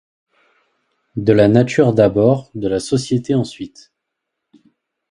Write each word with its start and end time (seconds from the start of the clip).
De 1.15 1.31
la 1.31 1.47
nature 1.47 1.93
d’abord, 1.93 2.49
de 2.55 2.67
la 2.67 2.79
société 2.79 3.35
ensuite. 3.35 3.91